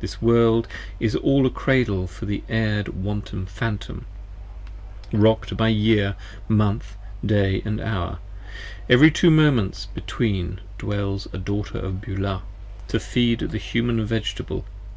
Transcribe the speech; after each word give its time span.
This 0.00 0.20
World 0.20 0.66
is 0.98 1.14
all 1.14 1.46
a 1.46 1.48
Cradle 1.48 2.08
for 2.08 2.26
the 2.26 2.42
erred 2.48 2.88
wandering 2.88 3.46
Phantom, 3.46 4.04
Rock'd 5.12 5.56
by 5.56 5.68
Year, 5.68 6.16
Month, 6.48 6.96
Day 7.24 7.62
& 7.64 7.80
Hour; 7.80 8.18
and 8.18 8.18
every 8.88 9.12
two 9.12 9.30
Moments 9.30 9.84
10 9.94 9.94
Between, 9.94 10.60
dwells 10.76 11.28
a 11.32 11.38
Daughter 11.38 11.78
of 11.78 12.00
Beulah, 12.00 12.42
to 12.88 12.98
feed 12.98 13.38
the 13.38 13.58
Human 13.58 14.04
Vegetable. 14.04 14.64